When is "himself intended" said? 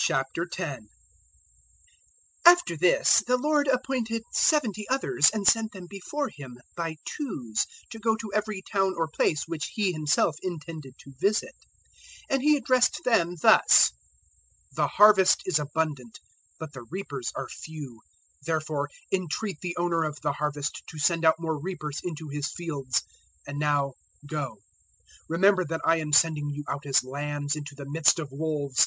9.92-10.94